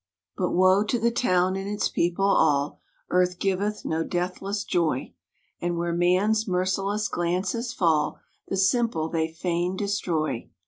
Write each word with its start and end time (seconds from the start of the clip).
But 0.35 0.49
woe 0.53 0.83
to 0.85 0.97
the 0.97 1.11
town 1.11 1.55
and 1.55 1.69
its 1.69 1.87
people 1.87 2.25
all! 2.25 2.79
Earth 3.11 3.37
giveth 3.37 3.85
no 3.85 4.03
deathless 4.03 4.63
joy, 4.63 5.13
And 5.61 5.77
where 5.77 5.93
man's 5.93 6.47
merciless 6.47 7.07
glances 7.07 7.71
fall 7.71 8.19
The 8.47 8.57
simple 8.57 9.09
they 9.09 9.27
fain 9.27 9.77
destroy. 9.77 10.49